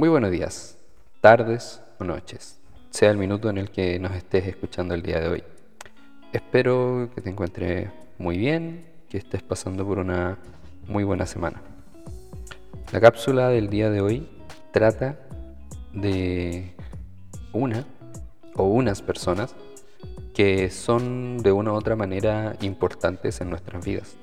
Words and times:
Muy 0.00 0.08
buenos 0.08 0.30
días, 0.30 0.78
tardes 1.20 1.82
o 1.98 2.04
noches, 2.04 2.58
sea 2.88 3.10
el 3.10 3.18
minuto 3.18 3.50
en 3.50 3.58
el 3.58 3.70
que 3.70 3.98
nos 3.98 4.12
estés 4.12 4.46
escuchando 4.46 4.94
el 4.94 5.02
día 5.02 5.20
de 5.20 5.28
hoy. 5.28 5.44
Espero 6.32 7.10
que 7.14 7.20
te 7.20 7.28
encuentres 7.28 7.90
muy 8.16 8.38
bien, 8.38 8.86
que 9.10 9.18
estés 9.18 9.42
pasando 9.42 9.86
por 9.86 9.98
una 9.98 10.38
muy 10.88 11.04
buena 11.04 11.26
semana. 11.26 11.60
La 12.92 13.00
cápsula 13.02 13.50
del 13.50 13.68
día 13.68 13.90
de 13.90 14.00
hoy 14.00 14.26
trata 14.72 15.18
de 15.92 16.74
una 17.52 17.84
o 18.54 18.64
unas 18.68 19.02
personas 19.02 19.54
que 20.32 20.70
son 20.70 21.42
de 21.42 21.52
una 21.52 21.72
u 21.72 21.74
otra 21.74 21.94
manera 21.94 22.56
importantes 22.62 23.42
en 23.42 23.50
nuestras 23.50 23.84
vidas. 23.84 24.16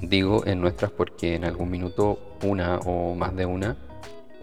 Digo 0.00 0.46
en 0.46 0.60
nuestras 0.60 0.92
porque 0.92 1.34
en 1.34 1.44
algún 1.44 1.68
minuto 1.68 2.36
una 2.44 2.78
o 2.78 3.16
más 3.16 3.34
de 3.34 3.44
una, 3.44 3.76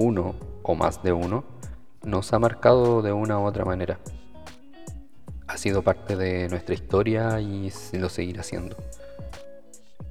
uno 0.01 0.35
o 0.63 0.75
más 0.75 1.03
de 1.03 1.13
uno, 1.13 1.43
nos 2.03 2.33
ha 2.33 2.39
marcado 2.39 3.01
de 3.01 3.13
una 3.13 3.39
u 3.39 3.43
otra 3.43 3.65
manera. 3.65 3.99
Ha 5.47 5.57
sido 5.57 5.83
parte 5.83 6.15
de 6.15 6.49
nuestra 6.49 6.73
historia 6.73 7.39
y 7.39 7.71
lo 7.93 8.09
seguirá 8.09 8.43
siendo. 8.43 8.75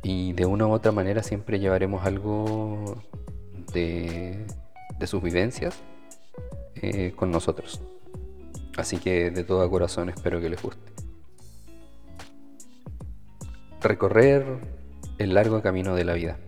Y 0.03 0.33
de 0.33 0.47
una 0.47 0.67
u 0.67 0.73
otra 0.73 0.93
manera 0.93 1.23
siempre 1.23 1.59
llevaremos 1.59 2.07
algo 2.07 3.03
de, 3.73 4.47
sus 5.07 5.23
vivencias 5.23 5.75
eh, 6.77 7.13
con 7.17 7.31
nosotros. 7.31 7.81
Así 8.77 8.99
que 8.99 9.31
de 9.31 9.45
todo 9.45 9.69
corazón 9.69 10.09
espero 10.09 10.41
que 10.41 10.49
les 10.49 10.63
guste. 10.63 10.93
Recorrer 13.81 14.59
el 15.19 15.35
largo 15.35 15.63
camino 15.63 15.95
de 15.95 16.05
la 16.05 16.15
vida. 16.15 16.39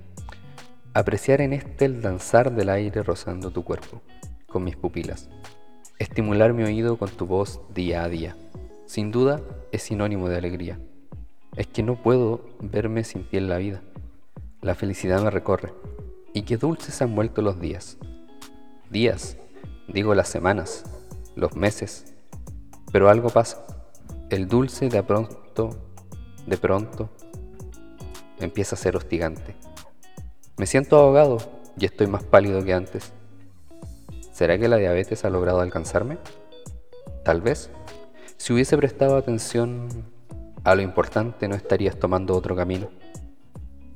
Apreciar 0.95 1.41
en 1.41 1.55
este 1.55 1.87
el 1.87 2.03
danzar 2.03 2.55
del 2.55 2.69
aire 2.69 3.03
rozando 3.03 3.51
tu 3.51 3.65
cuerpo, 3.65 4.03
con 4.47 4.63
mis 4.63 4.77
pupilas. 4.77 5.31
Estimular 5.99 6.53
mi 6.53 6.65
oído 6.65 6.99
con 6.99 7.09
tu 7.09 7.25
voz 7.25 7.63
día 7.73 8.05
a 8.05 8.11
día. 8.11 8.37
Sin 8.85 9.11
duda 9.11 9.41
es 9.73 9.85
sinónimo 9.85 10.29
de 10.29 10.37
alegría. 10.37 10.79
Es 11.57 11.67
que 11.67 11.83
no 11.83 12.03
puedo 12.03 12.45
verme 12.61 13.05
sin 13.05 13.25
ti 13.25 13.39
en 13.39 13.49
la 13.49 13.57
vida. 13.57 13.81
La 14.61 14.75
felicidad 14.75 15.23
me 15.23 15.31
recorre. 15.31 15.73
Y 16.35 16.43
qué 16.43 16.59
dulces 16.59 17.01
han 17.01 17.15
vuelto 17.15 17.41
los 17.41 17.59
días. 17.59 17.97
Días, 18.91 19.39
digo 19.89 20.15
las 20.15 20.29
semanas, 20.29 20.85
los 21.37 21.57
meses, 21.57 22.15
pero 22.93 23.09
algo 23.09 23.31
pasa. 23.31 23.65
El 24.29 24.47
dulce 24.47 24.91
de 24.91 25.03
pronto, 25.03 25.71
de 26.47 26.59
pronto, 26.59 27.09
empieza 28.41 28.75
a 28.75 28.79
ser 28.79 28.95
hostigante. 28.95 29.57
Me 30.59 30.67
siento 30.67 30.99
ahogado 30.99 31.39
y 31.79 31.87
estoy 31.87 32.07
más 32.07 32.25
pálido 32.25 32.63
que 32.63 32.75
antes. 32.75 33.13
¿Será 34.33 34.59
que 34.59 34.69
la 34.69 34.77
diabetes 34.77 35.25
ha 35.25 35.31
logrado 35.31 35.61
alcanzarme? 35.61 36.19
Tal 37.25 37.41
vez. 37.41 37.71
Si 38.37 38.53
hubiese 38.53 38.77
prestado 38.77 39.17
atención 39.17 39.89
a 40.65 40.75
lo 40.75 40.83
importante 40.83 41.49
no 41.49 41.55
estarías 41.55 41.99
tomando 41.99 42.37
otro 42.37 42.55
camino. 42.55 42.89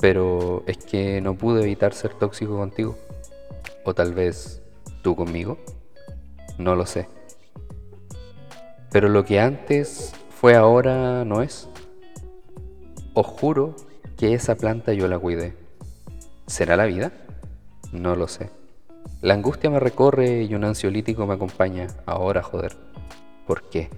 Pero 0.00 0.62
es 0.66 0.78
que 0.78 1.20
no 1.20 1.36
pude 1.36 1.62
evitar 1.62 1.94
ser 1.94 2.14
tóxico 2.14 2.56
contigo. 2.56 2.96
O 3.84 3.94
tal 3.94 4.14
vez 4.14 4.62
tú 5.02 5.14
conmigo. 5.14 5.58
No 6.58 6.74
lo 6.74 6.86
sé. 6.86 7.08
Pero 8.90 9.08
lo 9.08 9.24
que 9.24 9.40
antes 9.40 10.12
fue 10.30 10.54
ahora 10.54 11.24
no 11.24 11.42
es. 11.42 11.68
Os 13.14 13.26
juro 13.26 13.76
que 14.16 14.34
esa 14.34 14.56
planta 14.56 14.92
yo 14.92 15.06
la 15.06 15.18
cuidé. 15.18 15.65
¿Será 16.46 16.76
la 16.76 16.86
vida? 16.86 17.12
No 17.92 18.14
lo 18.14 18.28
sé. 18.28 18.50
La 19.20 19.34
angustia 19.34 19.68
me 19.68 19.80
recorre 19.80 20.44
y 20.44 20.54
un 20.54 20.64
ansiolítico 20.64 21.26
me 21.26 21.34
acompaña. 21.34 21.88
Ahora, 22.06 22.42
joder. 22.42 22.76
¿Por 23.46 23.68
qué? 23.68 23.90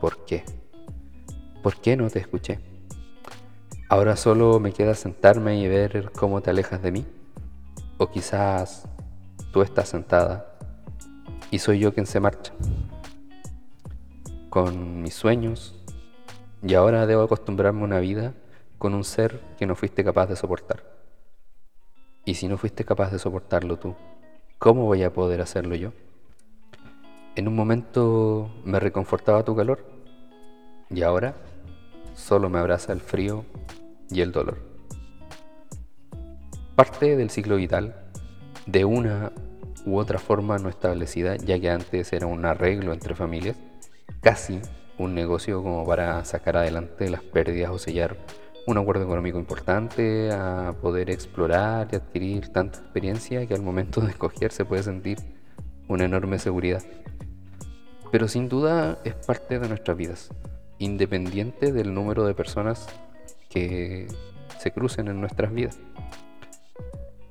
¿Por 0.00 0.24
qué? 0.26 0.44
¿Por 1.62 1.80
qué 1.80 1.96
no 1.96 2.10
te 2.10 2.18
escuché? 2.18 2.58
Ahora 3.88 4.16
solo 4.16 4.60
me 4.60 4.72
queda 4.72 4.94
sentarme 4.94 5.58
y 5.58 5.68
ver 5.68 6.12
cómo 6.14 6.42
te 6.42 6.50
alejas 6.50 6.82
de 6.82 6.92
mí. 6.92 7.06
O 7.96 8.10
quizás 8.10 8.86
tú 9.52 9.62
estás 9.62 9.88
sentada 9.88 10.58
y 11.50 11.58
soy 11.58 11.78
yo 11.78 11.92
quien 11.94 12.06
se 12.06 12.20
marcha 12.20 12.52
con 14.50 15.00
mis 15.02 15.14
sueños 15.14 15.76
y 16.62 16.74
ahora 16.74 17.06
debo 17.06 17.22
acostumbrarme 17.22 17.80
a 17.80 17.84
una 17.84 18.00
vida 18.00 18.34
con 18.78 18.94
un 18.94 19.04
ser 19.04 19.40
que 19.58 19.66
no 19.66 19.74
fuiste 19.76 20.04
capaz 20.04 20.26
de 20.26 20.36
soportar. 20.36 20.99
Y 22.24 22.34
si 22.34 22.48
no 22.48 22.58
fuiste 22.58 22.84
capaz 22.84 23.10
de 23.10 23.18
soportarlo 23.18 23.78
tú, 23.78 23.94
¿cómo 24.58 24.84
voy 24.84 25.02
a 25.02 25.12
poder 25.12 25.40
hacerlo 25.40 25.74
yo? 25.74 25.92
En 27.34 27.48
un 27.48 27.56
momento 27.56 28.50
me 28.64 28.78
reconfortaba 28.78 29.44
tu 29.44 29.56
calor 29.56 29.86
y 30.90 31.02
ahora 31.02 31.34
solo 32.14 32.50
me 32.50 32.58
abraza 32.58 32.92
el 32.92 33.00
frío 33.00 33.44
y 34.10 34.20
el 34.20 34.32
dolor. 34.32 34.58
Parte 36.76 37.16
del 37.16 37.30
ciclo 37.30 37.56
vital 37.56 37.94
de 38.66 38.84
una 38.84 39.32
u 39.86 39.96
otra 39.96 40.18
forma 40.18 40.58
no 40.58 40.68
establecida, 40.68 41.36
ya 41.36 41.58
que 41.58 41.70
antes 41.70 42.12
era 42.12 42.26
un 42.26 42.44
arreglo 42.44 42.92
entre 42.92 43.14
familias, 43.14 43.56
casi 44.20 44.60
un 44.98 45.14
negocio 45.14 45.62
como 45.62 45.86
para 45.86 46.22
sacar 46.24 46.58
adelante 46.58 47.08
las 47.08 47.22
pérdidas 47.22 47.70
o 47.70 47.78
sellar 47.78 48.16
un 48.66 48.78
acuerdo 48.78 49.04
económico 49.04 49.38
importante, 49.38 50.30
a 50.32 50.74
poder 50.80 51.10
explorar 51.10 51.88
y 51.92 51.96
adquirir 51.96 52.48
tanta 52.48 52.78
experiencia 52.78 53.46
que 53.46 53.54
al 53.54 53.62
momento 53.62 54.00
de 54.00 54.10
escoger 54.10 54.52
se 54.52 54.64
puede 54.64 54.82
sentir 54.82 55.18
una 55.88 56.04
enorme 56.04 56.38
seguridad. 56.38 56.82
Pero 58.12 58.28
sin 58.28 58.48
duda 58.48 58.98
es 59.04 59.14
parte 59.14 59.58
de 59.58 59.68
nuestras 59.68 59.96
vidas, 59.96 60.30
independiente 60.78 61.72
del 61.72 61.94
número 61.94 62.24
de 62.24 62.34
personas 62.34 62.86
que 63.48 64.08
se 64.58 64.70
crucen 64.72 65.08
en 65.08 65.20
nuestras 65.20 65.52
vidas 65.52 65.78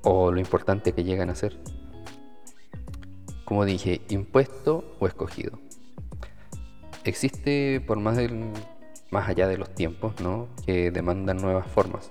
o 0.02 0.32
lo 0.32 0.40
importante 0.40 0.92
que 0.92 1.04
llegan 1.04 1.30
a 1.30 1.34
ser. 1.34 1.58
Como 3.44 3.64
dije, 3.64 4.00
impuesto 4.08 4.96
o 5.00 5.06
escogido 5.06 5.58
existe 7.04 7.80
por 7.86 7.98
más, 7.98 8.16
del, 8.16 8.50
más 9.10 9.28
allá 9.28 9.48
de 9.48 9.58
los 9.58 9.74
tiempos, 9.74 10.20
¿no? 10.20 10.48
Que 10.64 10.90
demandan 10.90 11.38
nuevas 11.38 11.66
formas. 11.66 12.10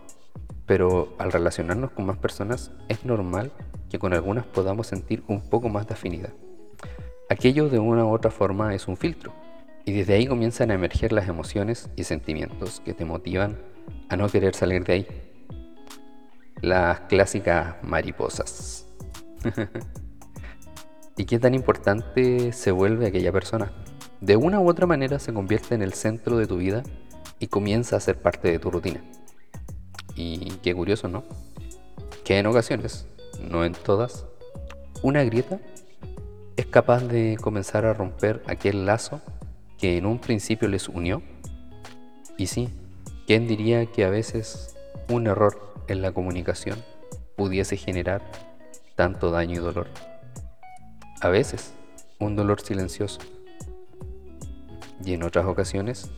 Pero 0.65 1.13
al 1.17 1.31
relacionarnos 1.31 1.91
con 1.91 2.05
más 2.05 2.17
personas 2.17 2.71
es 2.87 3.05
normal 3.05 3.51
que 3.89 3.99
con 3.99 4.13
algunas 4.13 4.45
podamos 4.45 4.87
sentir 4.87 5.23
un 5.27 5.41
poco 5.41 5.69
más 5.69 5.87
de 5.87 5.93
afinidad. 5.93 6.33
Aquello 7.29 7.69
de 7.69 7.79
una 7.79 8.05
u 8.05 8.13
otra 8.13 8.31
forma 8.31 8.73
es 8.73 8.87
un 8.87 8.97
filtro 8.97 9.33
y 9.85 9.93
desde 9.93 10.13
ahí 10.13 10.27
comienzan 10.27 10.71
a 10.71 10.75
emerger 10.75 11.11
las 11.11 11.27
emociones 11.27 11.89
y 11.95 12.03
sentimientos 12.03 12.81
que 12.81 12.93
te 12.93 13.05
motivan 13.05 13.57
a 14.09 14.17
no 14.17 14.29
querer 14.29 14.53
salir 14.53 14.83
de 14.83 14.93
ahí. 14.93 15.07
Las 16.61 17.01
clásicas 17.01 17.75
mariposas. 17.83 18.85
¿Y 21.17 21.25
qué 21.25 21.39
tan 21.39 21.53
importante 21.53 22.51
se 22.53 22.71
vuelve 22.71 23.07
aquella 23.07 23.31
persona? 23.31 23.71
De 24.22 24.35
una 24.35 24.59
u 24.59 24.69
otra 24.69 24.85
manera 24.85 25.19
se 25.19 25.34
convierte 25.34 25.75
en 25.75 25.81
el 25.81 25.94
centro 25.94 26.38
de 26.38 26.47
tu 26.47 26.57
vida 26.57 26.84
y 27.40 27.47
comienza 27.47 27.96
a 27.96 28.00
ser 28.00 28.18
parte 28.18 28.52
de 28.52 28.59
tu 28.59 28.69
rutina. 28.69 29.02
Y 30.16 30.52
qué 30.62 30.75
curioso, 30.75 31.07
¿no? 31.07 31.24
Que 32.25 32.38
en 32.38 32.47
ocasiones, 32.47 33.08
no 33.40 33.63
en 33.63 33.74
todas, 33.74 34.25
una 35.02 35.24
grieta 35.24 35.59
es 36.58 36.66
capaz 36.66 37.06
de 37.06 37.38
comenzar 37.40 37.85
a 37.85 37.94
romper 37.94 38.44
aquel 38.47 38.85
lazo 38.85 39.22
que 39.78 39.97
en 39.97 40.06
un 40.06 40.19
principio 40.19 40.68
les 40.68 40.90
unió. 40.90 41.22
Y 42.38 42.47
sí, 42.47 42.69
¿quién 43.25 43.47
diría 43.47 43.85
que 43.85 44.03
a 44.03 44.09
veces 44.09 44.75
un 45.08 45.28
error 45.28 45.74
en 45.88 46.02
la 46.02 46.12
comunicación 46.12 46.84
pudiese 47.38 47.78
generar 47.78 48.22
tanto 48.96 49.31
daño 49.31 49.53
y 49.56 49.63
dolor? 49.63 49.88
A 51.22 51.29
veces, 51.29 51.73
un 52.20 52.35
dolor 52.35 52.59
silencioso 52.59 53.20
y 55.03 55.13
en 55.13 55.23
otras 55.23 55.46
ocasiones 55.46 56.09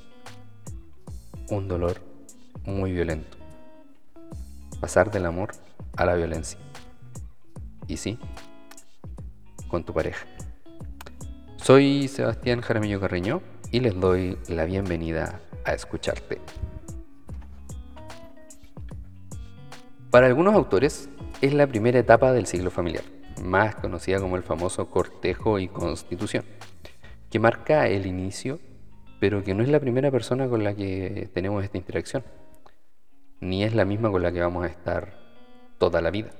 un 1.50 1.68
dolor 1.68 2.02
muy 2.66 2.92
violento. 2.92 3.38
Pasar 4.80 5.12
del 5.12 5.26
amor 5.26 5.52
a 5.96 6.06
la 6.06 6.16
violencia. 6.16 6.58
Y 7.88 7.98
sí, 7.98 8.18
con 9.68 9.84
tu 9.84 9.94
pareja. 9.94 10.26
Soy 11.58 12.08
Sebastián 12.08 12.62
Jaramillo 12.62 13.00
Carreño 13.00 13.42
y 13.72 13.82
les 13.82 14.00
doy 14.00 14.38
la 14.48 14.66
bienvenida 14.66 15.42
a 15.66 15.74
escucharte. 15.74 16.40
Para 20.10 20.28
algunos 20.28 20.56
autores 20.56 21.10
es 21.42 21.54
la 21.54 21.68
primera 21.68 22.00
etapa 22.00 22.34
del 22.34 22.48
siglo 22.48 22.72
familiar, 22.72 23.04
más 23.44 23.76
conocida 23.76 24.20
como 24.20 24.36
el 24.36 24.44
famoso 24.44 24.90
cortejo 24.90 25.60
y 25.60 25.68
constitución, 25.68 26.44
que 27.30 27.40
marca 27.40 27.88
el 27.88 28.06
inicio 28.06 28.60
pero 29.22 29.44
que 29.44 29.54
no 29.54 29.62
es 29.62 29.70
la 29.70 29.80
primera 29.80 30.10
persona 30.10 30.50
con 30.50 30.64
la 30.64 30.74
que 30.74 31.30
tenemos 31.32 31.64
esta 31.64 31.78
interacción, 31.78 32.24
ni 33.40 33.64
es 33.64 33.76
la 33.76 33.86
misma 33.86 34.10
con 34.10 34.24
la 34.24 34.32
que 34.32 34.42
vamos 34.42 34.64
a 34.64 34.68
estar 34.68 35.14
toda 35.78 36.02
la 36.02 36.10
vida. 36.10 36.32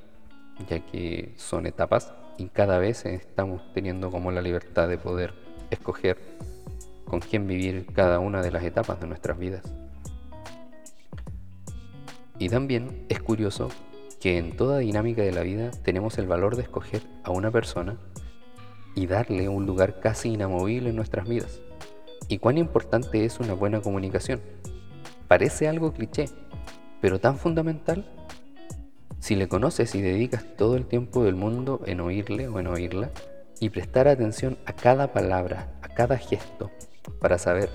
ya 0.68 0.80
que 0.80 1.34
son 1.38 1.68
etapas 1.68 2.12
y 2.40 2.48
cada 2.48 2.80
vez 2.80 3.06
estamos 3.06 3.62
teniendo 3.74 4.10
como 4.10 4.32
la 4.32 4.42
libertad 4.42 4.88
de 4.88 4.98
poder 4.98 5.34
escoger 5.70 6.18
con 7.06 7.20
quién 7.20 7.46
vivir 7.46 7.86
cada 7.94 8.18
una 8.18 8.42
de 8.42 8.50
las 8.50 8.64
etapas 8.64 9.00
de 9.00 9.06
nuestras 9.06 9.38
vidas. 9.38 9.64
Y 12.40 12.50
también 12.50 13.06
es 13.10 13.22
curioso 13.22 13.70
que 14.20 14.40
en 14.40 14.58
toda 14.58 14.80
dinámica 14.80 15.22
de 15.22 15.32
la 15.32 15.44
vida 15.44 15.70
tenemos 15.84 16.18
el 16.18 16.26
valor 16.26 16.56
de 16.56 16.64
escoger 16.64 17.04
a 17.24 17.30
una 17.30 17.52
persona 17.52 18.00
y 18.96 19.06
darle 19.06 19.50
un 19.50 19.68
lugar 19.68 20.00
casi 20.00 20.30
inamovible 20.30 20.90
en 20.90 20.96
nuestras 20.96 21.30
vidas. 21.30 21.62
Y 22.32 22.38
cuán 22.38 22.58
importante 22.58 23.26
es 23.26 23.42
una 23.42 23.54
buena 23.54 23.82
comunicación. 23.82 24.40
Parece 25.28 25.68
algo 25.68 25.92
cliché, 25.92 26.30
pero 27.02 27.20
tan 27.20 27.38
fundamental. 27.38 28.06
Si 29.20 29.36
le 29.36 29.50
conoces 29.50 29.94
y 29.96 30.02
dedicas 30.02 30.46
todo 30.56 30.78
el 30.78 30.86
tiempo 30.86 31.26
del 31.26 31.36
mundo 31.36 31.82
en 31.86 32.00
oírle 32.00 32.48
o 32.48 32.58
en 32.58 32.68
oírla 32.68 33.10
y 33.60 33.68
prestar 33.70 34.08
atención 34.08 34.58
a 34.66 34.72
cada 34.72 35.12
palabra, 35.12 35.74
a 35.82 35.90
cada 35.90 36.18
gesto, 36.18 36.72
para 37.20 37.38
saber 37.38 37.70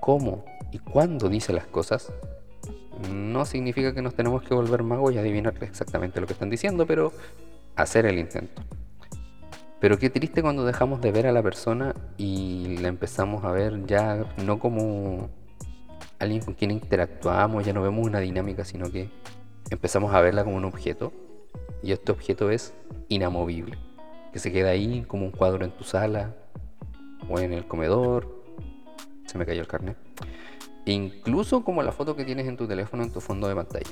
cómo 0.00 0.46
y 0.72 0.78
cuándo 0.78 1.28
dice 1.28 1.52
las 1.52 1.66
cosas, 1.66 2.10
no 3.12 3.44
significa 3.44 3.92
que 3.92 4.00
nos 4.00 4.14
tenemos 4.14 4.42
que 4.42 4.54
volver 4.54 4.84
magos 4.84 5.12
y 5.12 5.18
adivinar 5.18 5.52
exactamente 5.60 6.18
lo 6.18 6.26
que 6.26 6.32
están 6.32 6.48
diciendo, 6.48 6.86
pero 6.86 7.12
hacer 7.76 8.06
el 8.06 8.18
intento. 8.18 8.62
Pero 9.80 9.98
qué 9.98 10.10
triste 10.10 10.42
cuando 10.42 10.64
dejamos 10.64 11.00
de 11.00 11.12
ver 11.12 11.26
a 11.26 11.32
la 11.32 11.42
persona 11.42 11.94
y 12.16 12.78
la 12.78 12.88
empezamos 12.88 13.44
a 13.44 13.52
ver 13.52 13.86
ya 13.86 14.24
no 14.44 14.58
como 14.58 15.30
alguien 16.18 16.42
con 16.42 16.54
quien 16.54 16.72
interactuamos, 16.72 17.64
ya 17.64 17.72
no 17.72 17.82
vemos 17.82 18.04
una 18.04 18.18
dinámica, 18.18 18.64
sino 18.64 18.90
que 18.90 19.08
empezamos 19.70 20.12
a 20.14 20.20
verla 20.20 20.42
como 20.44 20.56
un 20.56 20.64
objeto 20.64 21.12
y 21.82 21.92
este 21.92 22.10
objeto 22.10 22.50
es 22.50 22.74
inamovible, 23.08 23.78
que 24.32 24.40
se 24.40 24.50
queda 24.50 24.70
ahí 24.70 25.04
como 25.06 25.26
un 25.26 25.30
cuadro 25.30 25.64
en 25.64 25.70
tu 25.70 25.84
sala 25.84 26.34
o 27.28 27.38
en 27.38 27.52
el 27.52 27.66
comedor. 27.66 28.36
Se 29.26 29.38
me 29.38 29.46
cayó 29.46 29.60
el 29.60 29.68
carnet 29.68 29.96
incluso 30.92 31.64
como 31.64 31.82
la 31.82 31.92
foto 31.92 32.16
que 32.16 32.24
tienes 32.24 32.46
en 32.46 32.56
tu 32.56 32.66
teléfono 32.66 33.02
en 33.02 33.12
tu 33.12 33.20
fondo 33.20 33.48
de 33.48 33.54
pantalla. 33.54 33.90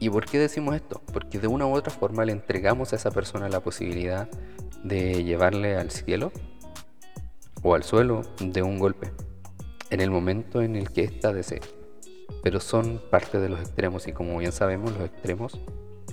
¿Y 0.00 0.10
por 0.10 0.26
qué 0.26 0.38
decimos 0.38 0.76
esto? 0.76 1.00
Porque 1.12 1.38
de 1.38 1.48
una 1.48 1.66
u 1.66 1.74
otra 1.74 1.92
forma 1.92 2.24
le 2.24 2.32
entregamos 2.32 2.92
a 2.92 2.96
esa 2.96 3.10
persona 3.10 3.48
la 3.48 3.60
posibilidad 3.60 4.28
de 4.84 5.24
llevarle 5.24 5.76
al 5.76 5.90
cielo 5.90 6.30
o 7.62 7.74
al 7.74 7.82
suelo 7.82 8.22
de 8.40 8.62
un 8.62 8.78
golpe 8.78 9.10
en 9.90 10.00
el 10.00 10.10
momento 10.10 10.62
en 10.62 10.76
el 10.76 10.90
que 10.90 11.04
ésta 11.04 11.32
desee. 11.32 11.60
Pero 12.42 12.60
son 12.60 13.02
parte 13.10 13.40
de 13.40 13.48
los 13.48 13.60
extremos 13.60 14.06
y 14.06 14.12
como 14.12 14.38
bien 14.38 14.52
sabemos 14.52 14.92
los 14.92 15.06
extremos 15.06 15.60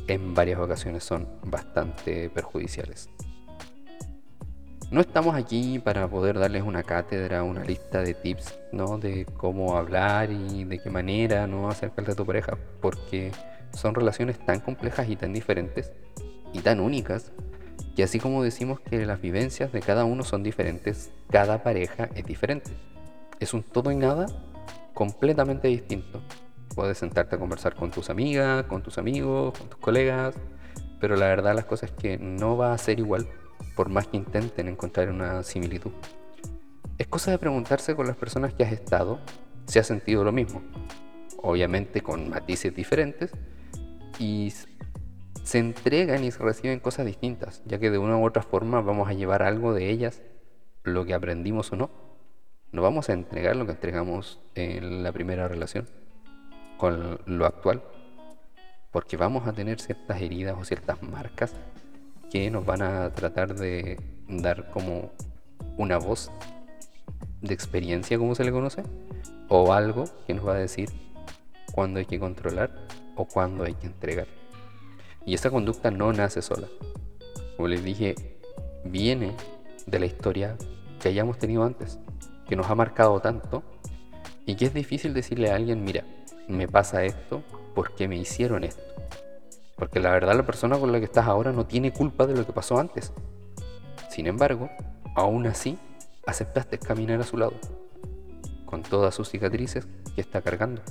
en 0.08 0.34
varias 0.34 0.60
ocasiones 0.60 1.04
son 1.04 1.28
bastante 1.44 2.30
perjudiciales. 2.30 3.10
No 4.92 5.02
estamos 5.02 5.36
aquí 5.36 5.80
para 5.80 6.08
poder 6.08 6.38
darles 6.38 6.64
una 6.64 6.84
cátedra, 6.84 7.44
una 7.44 7.64
lista 7.64 8.02
de 8.02 8.14
tips, 8.14 8.58
¿no? 8.72 9.00
De 9.00 9.26
cómo 9.26 9.78
hablar 9.78 10.32
y 10.32 10.64
de 10.64 10.80
qué 10.80 10.90
manera, 10.92 11.48
¿no? 11.48 11.70
Acercarte 11.70 12.12
a 12.12 12.16
tu 12.16 12.26
pareja, 12.26 12.56
porque 12.82 13.32
son 13.76 13.94
relaciones 13.94 14.40
tan 14.40 14.60
complejas 14.62 15.10
y 15.10 15.16
tan 15.16 15.34
diferentes 15.34 15.92
y 16.54 16.60
tan 16.60 16.80
únicas, 16.80 17.32
que 17.96 18.04
así 18.04 18.20
como 18.20 18.44
decimos 18.44 18.80
que 18.80 19.06
las 19.06 19.22
vivencias 19.22 19.72
de 19.72 19.82
cada 19.82 20.06
uno 20.06 20.24
son 20.24 20.44
diferentes, 20.44 21.12
cada 21.30 21.62
pareja 21.64 22.10
es 22.16 22.26
diferente. 22.26 22.72
Es 23.40 23.54
un 23.54 23.64
todo 23.64 23.92
y 23.92 23.96
nada 23.96 24.26
completamente 24.94 25.68
distinto. 25.68 26.22
Puedes 26.74 26.98
sentarte 26.98 27.36
a 27.36 27.40
conversar 27.40 27.76
con 27.76 27.92
tus 27.92 28.10
amigas, 28.10 28.64
con 28.66 28.82
tus 28.82 28.98
amigos, 28.98 29.58
con 29.58 29.70
tus 29.70 29.80
colegas, 29.80 30.36
pero 31.00 31.16
la 31.16 31.28
verdad 31.28 31.54
las 31.54 31.66
cosas 31.66 31.92
es 31.92 31.96
que 31.96 32.18
no 32.18 32.58
va 32.58 32.74
a 32.74 32.78
ser 32.78 33.00
igual 33.00 33.28
por 33.76 33.90
más 33.90 34.08
que 34.08 34.18
intenten 34.18 34.68
encontrar 34.68 35.10
una 35.10 35.44
similitud. 35.44 35.92
Es 36.98 37.08
cosa 37.08 37.32
de 37.32 37.38
preguntarse 37.38 37.94
con 37.96 38.08
las 38.08 38.16
personas 38.16 38.54
que 38.54 38.64
has 38.64 38.72
estado 38.72 39.20
si 39.68 39.80
has 39.80 39.88
sentido 39.88 40.24
lo 40.24 40.32
mismo, 40.32 40.62
obviamente 41.42 42.02
con 42.02 42.30
matices 42.30 42.74
diferentes, 42.74 43.32
y 44.20 44.54
se 45.44 45.60
entregan 45.60 46.24
y 46.24 46.32
se 46.32 46.44
reciben 46.44 46.80
cosas 46.80 47.06
distintas, 47.06 47.62
ya 47.66 47.80
que 47.80 47.92
de 47.92 47.98
una 47.98 48.18
u 48.18 48.26
otra 48.26 48.42
forma 48.42 48.82
vamos 48.82 49.08
a 49.08 49.14
llevar 49.14 49.44
algo 49.44 49.74
de 49.74 49.90
ellas, 49.90 50.22
lo 50.84 51.06
que 51.06 51.14
aprendimos 51.14 51.72
o 51.72 51.76
no. 51.76 51.90
No 52.72 52.82
vamos 52.82 53.10
a 53.10 53.14
entregar 53.14 53.56
lo 53.56 53.66
que 53.66 53.74
entregamos 53.74 54.42
en 54.56 55.04
la 55.04 55.12
primera 55.12 55.48
relación 55.48 55.88
con 56.78 57.20
lo 57.26 57.46
actual, 57.46 57.84
porque 58.92 59.18
vamos 59.18 59.48
a 59.48 59.54
tener 59.54 59.80
ciertas 59.80 60.22
heridas 60.22 60.58
o 60.60 60.66
ciertas 60.66 61.02
marcas 61.02 61.54
que 62.32 62.50
nos 62.50 62.66
van 62.66 62.82
a 62.82 63.12
tratar 63.12 63.56
de 63.56 64.00
dar 64.28 64.72
como 64.72 65.12
una 65.78 65.98
voz 65.98 66.32
de 67.42 67.54
experiencia, 67.54 68.18
como 68.18 68.36
se 68.36 68.44
le 68.44 68.52
conoce, 68.52 68.84
o 69.48 69.74
algo 69.74 70.06
que 70.26 70.34
nos 70.34 70.48
va 70.48 70.54
a 70.54 70.58
decir 70.58 70.90
cuándo 71.72 72.00
hay 72.00 72.06
que 72.06 72.20
controlar 72.20 72.72
o 73.16 73.26
cuándo 73.26 73.64
hay 73.64 73.74
que 73.74 73.88
entregar. 73.88 74.28
Y 75.26 75.34
esa 75.34 75.50
conducta 75.50 75.92
no 75.92 76.14
nace 76.14 76.42
sola. 76.42 76.68
Como 77.56 77.68
les 77.68 77.84
dije, 77.84 78.16
viene 78.84 79.34
de 79.86 80.00
la 80.00 80.06
historia 80.06 80.58
que 81.00 81.10
hayamos 81.10 81.38
tenido 81.38 81.64
antes, 81.64 82.00
que 82.48 82.56
nos 82.56 82.70
ha 82.70 82.76
marcado 82.76 83.20
tanto 83.20 83.64
y 84.46 84.56
que 84.56 84.66
es 84.66 84.74
difícil 84.74 85.14
decirle 85.14 85.52
a 85.52 85.56
alguien, 85.56 85.84
mira, 85.84 86.04
me 86.48 86.68
pasa 86.68 87.04
esto 87.04 87.44
porque 87.74 88.08
me 88.08 88.18
hicieron 88.18 88.64
esto. 88.64 88.84
Porque 89.76 90.00
la 90.00 90.12
verdad 90.12 90.36
la 90.36 90.46
persona 90.46 90.78
con 90.78 90.92
la 90.92 91.00
que 91.00 91.06
estás 91.06 91.26
ahora 91.26 91.52
no 91.52 91.66
tiene 91.66 91.92
culpa 91.92 92.28
de 92.28 92.36
lo 92.36 92.46
que 92.46 92.54
pasó 92.54 92.78
antes. 92.78 93.12
Sin 94.10 94.28
embargo, 94.28 94.70
aún 95.16 95.48
así, 95.48 95.78
aceptaste 96.26 96.78
caminar 96.78 97.20
a 97.20 97.24
su 97.24 97.38
lado, 97.38 97.54
con 98.66 98.84
todas 98.84 99.14
sus 99.14 99.30
cicatrices 99.30 99.88
que 100.16 100.22
está 100.22 100.42
cargando 100.42 100.82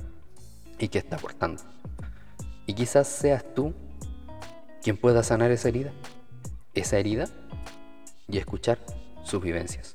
y 0.79 0.89
que 0.89 0.99
está 0.99 1.17
portando. 1.17 1.63
Y 2.67 2.75
quizás 2.75 3.09
seas 3.09 3.45
tú 3.55 3.75
quien 4.83 4.97
pueda 4.97 5.23
sanar 5.23 5.51
esa 5.51 5.69
herida, 5.69 5.93
esa 6.75 6.99
herida, 6.99 7.29
y 8.29 8.39
escuchar 8.39 8.79
sus 9.23 9.43
vivencias. 9.43 9.95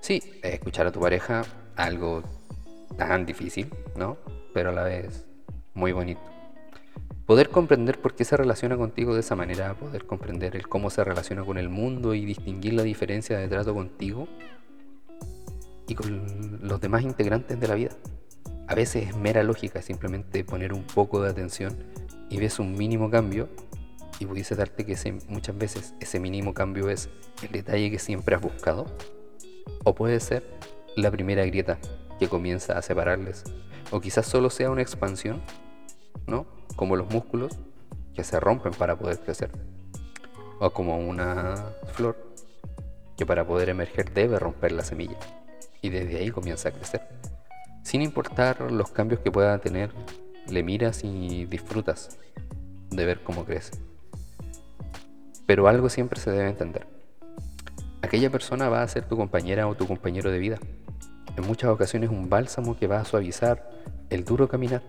Sí, 0.00 0.22
escuchar 0.42 0.86
a 0.86 0.92
tu 0.92 1.00
pareja, 1.00 1.42
algo 1.76 2.22
tan 2.96 3.26
difícil, 3.26 3.70
¿no? 3.96 4.18
Pero 4.52 4.70
a 4.70 4.72
la 4.72 4.82
vez 4.82 5.24
muy 5.74 5.92
bonito. 5.92 6.20
Poder 7.26 7.48
comprender 7.48 8.00
por 8.00 8.14
qué 8.14 8.24
se 8.24 8.36
relaciona 8.36 8.76
contigo 8.76 9.14
de 9.14 9.20
esa 9.20 9.34
manera, 9.34 9.74
poder 9.74 10.06
comprender 10.06 10.60
cómo 10.68 10.90
se 10.90 11.02
relaciona 11.02 11.42
con 11.42 11.56
el 11.56 11.70
mundo 11.70 12.14
y 12.14 12.24
distinguir 12.24 12.74
la 12.74 12.82
diferencia 12.82 13.38
de 13.38 13.48
trato 13.48 13.72
contigo 13.72 14.28
y 15.88 15.94
con 15.94 16.60
los 16.62 16.80
demás 16.80 17.02
integrantes 17.02 17.58
de 17.58 17.68
la 17.68 17.74
vida. 17.74 17.90
A 18.66 18.74
veces 18.74 19.08
es 19.08 19.16
mera 19.16 19.42
lógica 19.42 19.82
simplemente 19.82 20.44
poner 20.44 20.72
un 20.72 20.84
poco 20.84 21.22
de 21.22 21.30
atención 21.30 21.76
y 22.30 22.38
ves 22.38 22.58
un 22.58 22.74
mínimo 22.74 23.10
cambio 23.10 23.48
y 24.18 24.26
pudiese 24.26 24.54
darte 24.54 24.86
que 24.86 24.96
muchas 25.28 25.56
veces 25.58 25.94
ese 26.00 26.20
mínimo 26.20 26.54
cambio 26.54 26.88
es 26.88 27.08
el 27.42 27.50
detalle 27.50 27.90
que 27.90 27.98
siempre 27.98 28.34
has 28.34 28.42
buscado. 28.42 28.86
O 29.84 29.94
puede 29.94 30.20
ser 30.20 30.44
la 30.96 31.10
primera 31.10 31.44
grieta 31.44 31.78
que 32.18 32.28
comienza 32.28 32.78
a 32.78 32.82
separarles. 32.82 33.44
O 33.90 34.00
quizás 34.00 34.26
solo 34.26 34.50
sea 34.50 34.70
una 34.70 34.82
expansión, 34.82 35.42
¿no? 36.26 36.46
como 36.76 36.96
los 36.96 37.10
músculos 37.10 37.58
que 38.14 38.24
se 38.24 38.38
rompen 38.40 38.72
para 38.72 38.96
poder 38.96 39.18
crecer, 39.20 39.50
o 40.60 40.70
como 40.70 40.98
una 40.98 41.72
flor 41.92 42.16
que 43.16 43.26
para 43.26 43.46
poder 43.46 43.68
emerger 43.68 44.12
debe 44.12 44.38
romper 44.38 44.72
la 44.72 44.82
semilla 44.82 45.18
y 45.82 45.90
desde 45.90 46.16
ahí 46.18 46.30
comienza 46.30 46.68
a 46.68 46.72
crecer. 46.72 47.02
Sin 47.84 48.02
importar 48.02 48.72
los 48.72 48.90
cambios 48.90 49.20
que 49.20 49.30
pueda 49.30 49.56
tener, 49.58 49.92
le 50.48 50.64
miras 50.64 51.04
y 51.04 51.44
disfrutas 51.44 52.18
de 52.90 53.04
ver 53.04 53.22
cómo 53.22 53.44
crece. 53.44 53.78
Pero 55.46 55.68
algo 55.68 55.88
siempre 55.88 56.18
se 56.18 56.32
debe 56.32 56.48
entender. 56.48 56.88
Aquella 58.02 58.30
persona 58.30 58.68
va 58.68 58.82
a 58.82 58.88
ser 58.88 59.04
tu 59.04 59.16
compañera 59.16 59.68
o 59.68 59.76
tu 59.76 59.86
compañero 59.86 60.32
de 60.32 60.40
vida. 60.40 60.58
En 61.36 61.46
muchas 61.46 61.70
ocasiones 61.70 62.10
un 62.10 62.28
bálsamo 62.28 62.76
que 62.76 62.88
va 62.88 62.98
a 62.98 63.04
suavizar 63.04 63.70
el 64.10 64.24
duro 64.24 64.48
caminar 64.48 64.82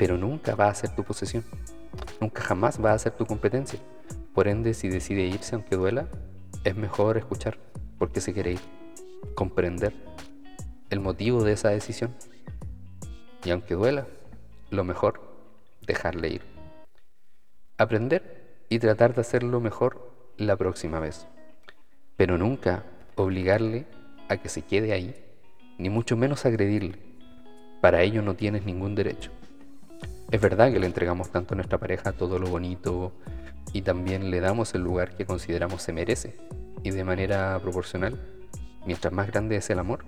pero 0.00 0.16
nunca 0.16 0.54
va 0.54 0.68
a 0.68 0.74
ser 0.74 0.94
tu 0.96 1.04
posesión. 1.04 1.44
Nunca 2.22 2.40
jamás 2.40 2.82
va 2.82 2.94
a 2.94 2.98
ser 2.98 3.12
tu 3.12 3.26
competencia. 3.26 3.78
Por 4.32 4.48
ende, 4.48 4.72
si 4.72 4.88
decide 4.88 5.26
irse 5.26 5.54
aunque 5.54 5.76
duela, 5.76 6.08
es 6.64 6.74
mejor 6.74 7.18
escuchar 7.18 7.58
porque 7.98 8.22
se 8.22 8.32
quiere 8.32 8.52
ir, 8.52 8.60
comprender 9.34 9.92
el 10.90 11.00
motivo 11.00 11.44
de 11.44 11.52
esa 11.52 11.70
decisión. 11.70 12.14
Y 13.44 13.50
aunque 13.50 13.74
duela, 13.74 14.06
lo 14.70 14.84
mejor, 14.84 15.20
dejarle 15.86 16.28
ir. 16.28 16.42
Aprender 17.78 18.64
y 18.68 18.78
tratar 18.78 19.14
de 19.14 19.22
hacerlo 19.22 19.60
mejor 19.60 20.12
la 20.36 20.56
próxima 20.56 21.00
vez. 21.00 21.26
Pero 22.16 22.36
nunca 22.36 22.84
obligarle 23.16 23.86
a 24.28 24.36
que 24.36 24.48
se 24.48 24.62
quede 24.62 24.92
ahí, 24.92 25.14
ni 25.78 25.88
mucho 25.88 26.16
menos 26.16 26.44
agredirle. 26.44 26.98
Para 27.80 28.02
ello 28.02 28.20
no 28.20 28.34
tienes 28.34 28.64
ningún 28.64 28.94
derecho. 28.94 29.30
Es 30.30 30.40
verdad 30.40 30.70
que 30.72 30.78
le 30.78 30.86
entregamos 30.86 31.30
tanto 31.30 31.54
a 31.54 31.56
nuestra 31.56 31.78
pareja 31.78 32.12
todo 32.12 32.38
lo 32.38 32.48
bonito 32.48 33.12
y 33.72 33.82
también 33.82 34.30
le 34.30 34.40
damos 34.40 34.74
el 34.74 34.82
lugar 34.82 35.16
que 35.16 35.24
consideramos 35.24 35.82
se 35.82 35.92
merece. 35.92 36.36
Y 36.82 36.90
de 36.90 37.04
manera 37.04 37.58
proporcional, 37.60 38.18
mientras 38.86 39.12
más 39.12 39.26
grande 39.26 39.56
es 39.56 39.70
el 39.70 39.78
amor, 39.78 40.04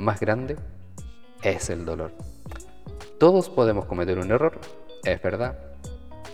más 0.00 0.20
grande 0.20 0.56
es 1.42 1.70
el 1.70 1.84
dolor. 1.84 2.12
Todos 3.18 3.50
podemos 3.50 3.84
cometer 3.84 4.18
un 4.18 4.30
error, 4.30 4.58
es 5.04 5.22
verdad. 5.22 5.58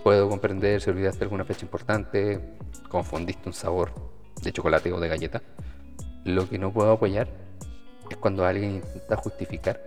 Puedo 0.03 0.29
comprender 0.29 0.81
si 0.81 0.91
olvidaste 0.91 1.25
alguna 1.25 1.45
fecha 1.45 1.65
importante, 1.65 2.41
confundiste 2.89 3.49
un 3.49 3.55
sabor 3.55 3.93
de 4.43 4.53
chocolate 4.53 4.93
o 4.93 5.01
de 5.01 5.09
galleta. 5.09 5.43
Lo 6.25 6.49
que 6.49 6.59
no 6.59 6.73
puedo 6.73 6.93
apoyar 6.93 7.29
es 8.09 8.17
cuando 8.17 8.47
alguien 8.47 8.77
intenta 8.77 9.17
justificar 9.17 9.81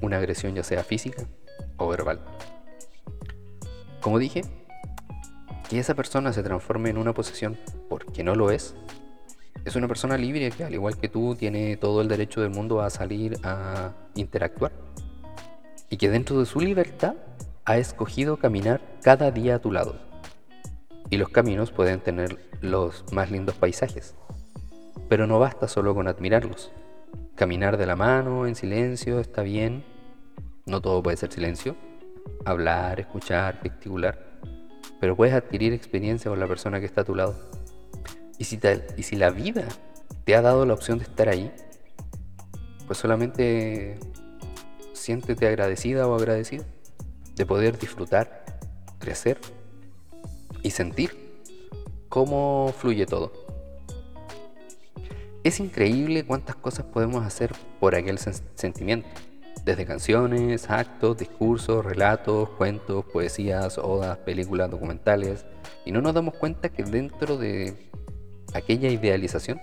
una 0.00 0.18
agresión 0.18 0.54
ya 0.54 0.62
sea 0.62 0.84
física 0.84 1.24
o 1.76 1.88
verbal. 1.88 2.20
Como 4.00 4.18
dije, 4.18 4.42
que 5.68 5.78
esa 5.78 5.94
persona 5.94 6.32
se 6.32 6.42
transforme 6.42 6.90
en 6.90 6.98
una 6.98 7.12
posesión 7.12 7.58
porque 7.88 8.22
no 8.22 8.34
lo 8.34 8.50
es, 8.50 8.74
es 9.68 9.76
una 9.76 9.86
persona 9.86 10.16
libre 10.16 10.50
que 10.50 10.64
al 10.64 10.72
igual 10.72 10.96
que 10.96 11.08
tú 11.08 11.34
tiene 11.34 11.76
todo 11.76 12.00
el 12.00 12.08
derecho 12.08 12.40
del 12.40 12.50
mundo 12.50 12.80
a 12.80 12.90
salir 12.90 13.38
a 13.42 13.92
interactuar 14.14 14.72
y 15.90 15.98
que 15.98 16.08
dentro 16.08 16.38
de 16.40 16.46
su 16.46 16.60
libertad 16.60 17.14
ha 17.64 17.76
escogido 17.76 18.38
caminar 18.38 18.80
cada 19.02 19.30
día 19.30 19.56
a 19.56 19.58
tu 19.58 19.70
lado. 19.70 19.96
Y 21.10 21.18
los 21.18 21.28
caminos 21.28 21.70
pueden 21.70 22.00
tener 22.00 22.38
los 22.60 23.04
más 23.12 23.30
lindos 23.30 23.56
paisajes, 23.56 24.14
pero 25.08 25.26
no 25.26 25.38
basta 25.38 25.68
solo 25.68 25.94
con 25.94 26.08
admirarlos. 26.08 26.72
Caminar 27.34 27.76
de 27.76 27.86
la 27.86 27.96
mano 27.96 28.46
en 28.46 28.54
silencio 28.54 29.20
está 29.20 29.42
bien, 29.42 29.84
no 30.66 30.80
todo 30.80 31.02
puede 31.02 31.18
ser 31.18 31.30
silencio, 31.30 31.76
hablar, 32.44 33.00
escuchar, 33.00 33.60
gesticular, 33.62 34.40
pero 35.00 35.14
puedes 35.14 35.34
adquirir 35.34 35.72
experiencia 35.74 36.30
con 36.30 36.40
la 36.40 36.46
persona 36.46 36.80
que 36.80 36.86
está 36.86 37.02
a 37.02 37.04
tu 37.04 37.14
lado. 37.14 37.34
Y 38.38 38.44
si, 38.44 38.58
y 38.96 39.02
si 39.02 39.16
la 39.16 39.30
vida 39.30 39.66
te 40.24 40.34
ha 40.34 40.42
dado 40.42 40.64
la 40.64 40.74
opción 40.74 40.98
de 40.98 41.04
estar 41.04 41.28
ahí, 41.28 41.52
pues 42.86 42.98
solamente 42.98 43.98
siéntete 44.92 45.46
agradecida 45.46 46.06
o 46.06 46.14
agradecido 46.14 46.64
de 47.34 47.46
poder 47.46 47.78
disfrutar, 47.78 48.44
crecer 48.98 49.38
y 50.62 50.70
sentir 50.70 51.42
cómo 52.08 52.74
fluye 52.76 53.06
todo. 53.06 53.32
Es 55.44 55.60
increíble 55.60 56.24
cuántas 56.24 56.56
cosas 56.56 56.84
podemos 56.86 57.24
hacer 57.24 57.52
por 57.80 57.94
aquel 57.94 58.18
sentimiento 58.18 59.08
desde 59.64 59.84
canciones, 59.84 60.70
actos, 60.70 61.18
discursos, 61.18 61.84
relatos, 61.84 62.48
cuentos, 62.50 63.04
poesías, 63.04 63.78
odas, 63.78 64.16
películas, 64.18 64.70
documentales, 64.70 65.44
y 65.84 65.92
no 65.92 66.00
nos 66.00 66.14
damos 66.14 66.34
cuenta 66.34 66.70
que 66.70 66.82
dentro 66.82 67.36
de 67.36 67.90
aquella 68.54 68.88
idealización, 68.88 69.60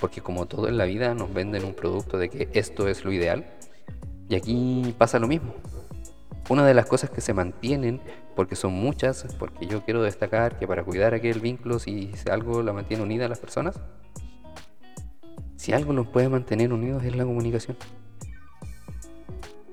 porque 0.00 0.20
como 0.20 0.46
todo 0.46 0.68
en 0.68 0.78
la 0.78 0.84
vida 0.84 1.14
nos 1.14 1.32
venden 1.32 1.64
un 1.64 1.74
producto 1.74 2.18
de 2.18 2.28
que 2.28 2.48
esto 2.52 2.88
es 2.88 3.04
lo 3.04 3.12
ideal, 3.12 3.46
y 4.28 4.34
aquí 4.34 4.94
pasa 4.98 5.18
lo 5.18 5.28
mismo. 5.28 5.54
Una 6.48 6.66
de 6.66 6.74
las 6.74 6.86
cosas 6.86 7.10
que 7.10 7.20
se 7.20 7.32
mantienen, 7.32 8.00
porque 8.36 8.56
son 8.56 8.72
muchas, 8.74 9.26
porque 9.38 9.66
yo 9.66 9.84
quiero 9.84 10.02
destacar 10.02 10.58
que 10.58 10.66
para 10.66 10.84
cuidar 10.84 11.14
aquel 11.14 11.40
vínculo, 11.40 11.78
si 11.78 12.12
algo 12.30 12.62
la 12.62 12.72
mantiene 12.72 13.02
unida 13.02 13.26
a 13.26 13.28
las 13.28 13.38
personas, 13.38 13.80
si 15.56 15.72
algo 15.72 15.92
los 15.92 16.06
puede 16.06 16.28
mantener 16.28 16.72
unidos 16.72 17.02
es 17.04 17.16
la 17.16 17.24
comunicación 17.24 17.76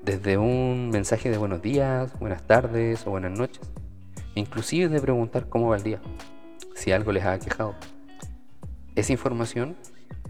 desde 0.02 0.36
un 0.36 0.90
mensaje 0.90 1.30
de 1.30 1.38
buenos 1.38 1.62
días, 1.62 2.18
buenas 2.18 2.42
tardes 2.42 3.06
o 3.06 3.10
buenas 3.10 3.38
noches, 3.38 3.60
inclusive 4.34 4.88
de 4.88 5.00
preguntar 5.00 5.48
cómo 5.48 5.68
va 5.68 5.76
el 5.76 5.82
día, 5.84 6.00
si 6.74 6.90
algo 6.90 7.12
les 7.12 7.24
ha 7.24 7.38
quejado. 7.38 7.74
Esa 8.94 9.12
información, 9.12 9.74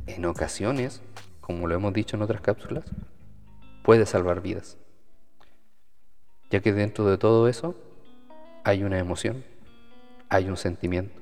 en 0.07 0.25
ocasiones, 0.25 1.02
como 1.40 1.66
lo 1.66 1.75
hemos 1.75 1.92
dicho 1.92 2.14
en 2.14 2.23
otras 2.23 2.40
cápsulas, 2.40 2.85
puede 3.83 4.07
salvar 4.07 4.40
vidas, 4.40 4.78
ya 6.49 6.61
que 6.61 6.73
dentro 6.73 7.04
de 7.07 7.19
todo 7.19 7.49
eso 7.49 7.75
hay 8.62 8.85
una 8.85 9.00
emoción, 9.00 9.45
hay 10.28 10.49
un 10.49 10.57
sentimiento. 10.57 11.21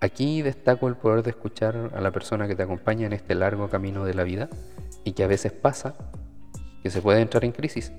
Aquí 0.00 0.42
destaco 0.42 0.88
el 0.88 0.96
poder 0.96 1.22
de 1.22 1.30
escuchar 1.30 1.92
a 1.94 2.00
la 2.00 2.10
persona 2.10 2.48
que 2.48 2.56
te 2.56 2.64
acompaña 2.64 3.06
en 3.06 3.12
este 3.12 3.36
largo 3.36 3.70
camino 3.70 4.04
de 4.04 4.14
la 4.14 4.24
vida 4.24 4.48
y 5.04 5.12
que 5.12 5.22
a 5.22 5.28
veces 5.28 5.52
pasa 5.52 5.94
que 6.82 6.90
se 6.90 7.00
puede 7.00 7.20
entrar 7.20 7.44
en 7.44 7.52
crisis. 7.52 7.92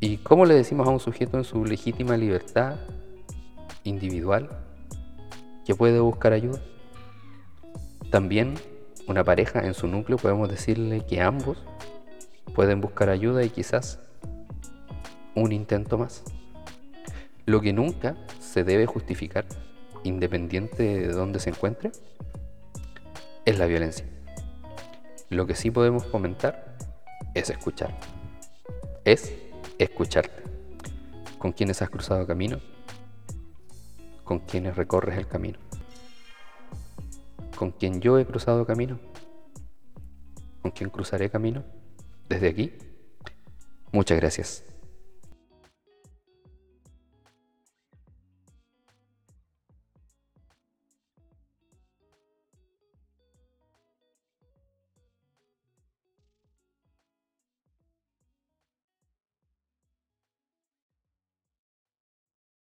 ¿Y 0.00 0.18
cómo 0.18 0.44
le 0.44 0.52
decimos 0.52 0.86
a 0.86 0.90
un 0.90 1.00
sujeto 1.00 1.38
en 1.38 1.44
su 1.44 1.64
legítima 1.64 2.18
libertad 2.18 2.76
individual 3.84 4.63
que 5.64 5.74
puede 5.74 6.00
buscar 6.00 6.32
ayuda? 6.32 6.60
También 8.10 8.54
una 9.06 9.24
pareja 9.24 9.60
en 9.66 9.74
su 9.74 9.86
núcleo 9.86 10.18
podemos 10.18 10.48
decirle 10.48 11.04
que 11.06 11.20
ambos 11.20 11.58
pueden 12.54 12.80
buscar 12.80 13.08
ayuda 13.08 13.44
y 13.44 13.50
quizás 13.50 13.98
un 15.34 15.52
intento 15.52 15.98
más. 15.98 16.22
Lo 17.46 17.60
que 17.60 17.72
nunca 17.72 18.16
se 18.40 18.64
debe 18.64 18.86
justificar, 18.86 19.44
independiente 20.04 20.82
de 20.82 21.08
dónde 21.08 21.40
se 21.40 21.50
encuentre, 21.50 21.92
es 23.44 23.58
la 23.58 23.66
violencia. 23.66 24.06
Lo 25.28 25.46
que 25.46 25.54
sí 25.54 25.70
podemos 25.70 26.04
comentar 26.04 26.76
es 27.34 27.50
escuchar. 27.50 27.98
Es 29.04 29.34
escucharte. 29.78 30.42
¿Con 31.38 31.52
quiénes 31.52 31.82
has 31.82 31.90
cruzado 31.90 32.26
camino? 32.26 32.58
¿Con 34.24 34.40
quiénes 34.40 34.74
recorres 34.76 35.18
el 35.18 35.28
camino? 35.28 35.58
¿Con 37.56 37.70
quién 37.70 38.00
yo 38.00 38.18
he 38.18 38.26
cruzado 38.26 38.66
camino? 38.66 38.98
¿Con 40.62 40.70
quién 40.70 40.90
cruzaré 40.90 41.30
camino? 41.30 41.62
Desde 42.28 42.48
aquí, 42.48 42.72
muchas 43.92 44.18
gracias. 44.18 44.73